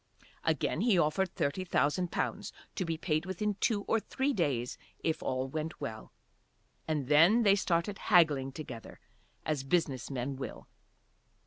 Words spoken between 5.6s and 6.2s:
well.